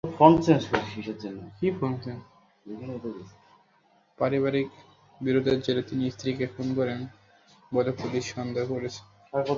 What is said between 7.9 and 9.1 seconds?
Police সন্দেহ করছে।